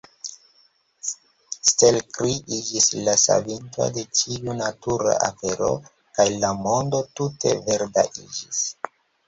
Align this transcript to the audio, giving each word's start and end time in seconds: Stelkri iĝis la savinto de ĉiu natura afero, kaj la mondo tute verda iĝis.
Stelkri 1.71 2.37
iĝis 2.57 2.87
la 3.09 3.15
savinto 3.25 3.91
de 3.99 4.07
ĉiu 4.21 4.57
natura 4.63 5.15
afero, 5.29 5.71
kaj 6.19 6.29
la 6.41 6.53
mondo 6.65 7.05
tute 7.23 7.57
verda 7.71 8.11
iĝis. 8.27 8.67